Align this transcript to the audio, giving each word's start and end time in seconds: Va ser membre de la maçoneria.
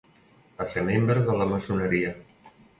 Va 0.61 0.67
ser 0.71 0.83
membre 0.87 1.27
de 1.29 1.37
la 1.43 1.49
maçoneria. 1.53 2.19